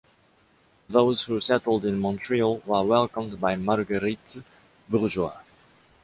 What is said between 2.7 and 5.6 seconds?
welcomed by Marguerite Bourgeoys.